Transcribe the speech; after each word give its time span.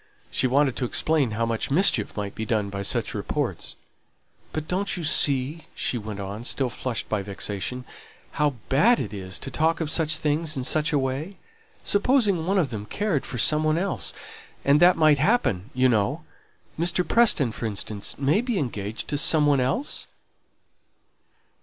She 0.31 0.47
wanted 0.47 0.75
to 0.77 0.85
explain 0.85 1.29
how 1.37 1.45
much 1.45 1.69
mischief 1.69 2.17
might 2.17 2.33
be 2.33 2.43
done 2.43 2.71
by 2.71 2.81
such 2.81 3.13
reports. 3.13 3.75
"But 4.51 4.67
don't 4.67 4.97
you 4.97 5.03
see," 5.03 5.67
she 5.75 5.99
went 5.99 6.19
on, 6.19 6.43
still 6.43 6.71
flushed 6.71 7.07
by 7.07 7.21
vexation, 7.21 7.85
"how 8.31 8.55
bad 8.67 8.99
it 8.99 9.13
is 9.13 9.37
to 9.37 9.51
talk 9.51 9.79
of 9.79 9.91
such 9.91 10.17
things 10.17 10.57
in 10.57 10.63
such 10.63 10.91
a 10.91 10.97
way? 10.97 11.37
Supposing 11.83 12.47
one 12.47 12.57
of 12.57 12.71
them 12.71 12.87
cared 12.87 13.27
for 13.27 13.37
some 13.37 13.63
one 13.63 13.77
else, 13.77 14.11
and 14.65 14.79
that 14.79 14.97
might 14.97 15.19
happen, 15.19 15.69
you 15.75 15.87
know; 15.87 16.23
Mr. 16.79 17.07
Preston, 17.07 17.51
for 17.51 17.67
instance, 17.67 18.17
may 18.17 18.41
be 18.41 18.57
engaged 18.57 19.07
to 19.09 19.19
some 19.19 19.45
one 19.45 19.59
else?" 19.59 20.07